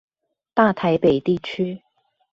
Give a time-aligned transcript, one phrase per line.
[0.55, 1.83] 大台北地區